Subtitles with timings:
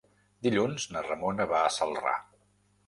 [0.47, 2.17] Dilluns na Ramona va a Celrà.